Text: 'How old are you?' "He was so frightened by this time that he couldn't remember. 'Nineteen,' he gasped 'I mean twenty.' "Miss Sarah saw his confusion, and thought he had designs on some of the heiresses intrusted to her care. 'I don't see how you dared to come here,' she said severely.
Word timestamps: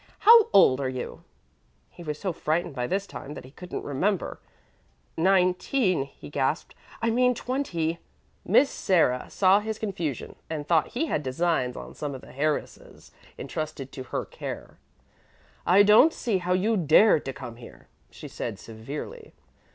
'How 0.21 0.47
old 0.51 0.81
are 0.81 0.89
you?' 0.89 1.21
"He 1.91 2.01
was 2.01 2.17
so 2.19 2.33
frightened 2.33 2.73
by 2.73 2.87
this 2.87 3.05
time 3.05 3.35
that 3.35 3.45
he 3.45 3.51
couldn't 3.51 3.83
remember. 3.83 4.39
'Nineteen,' 5.15 6.05
he 6.05 6.27
gasped 6.27 6.73
'I 7.03 7.11
mean 7.11 7.35
twenty.' 7.35 7.99
"Miss 8.43 8.71
Sarah 8.71 9.27
saw 9.29 9.59
his 9.59 9.77
confusion, 9.77 10.37
and 10.49 10.67
thought 10.67 10.93
he 10.97 11.05
had 11.05 11.21
designs 11.21 11.75
on 11.77 11.93
some 11.93 12.15
of 12.15 12.21
the 12.21 12.35
heiresses 12.35 13.11
intrusted 13.37 13.91
to 13.91 14.05
her 14.05 14.25
care. 14.25 14.79
'I 15.67 15.83
don't 15.83 16.13
see 16.13 16.39
how 16.39 16.53
you 16.53 16.77
dared 16.77 17.23
to 17.25 17.31
come 17.33 17.57
here,' 17.57 17.87
she 18.09 18.27
said 18.27 18.57
severely. 18.57 19.33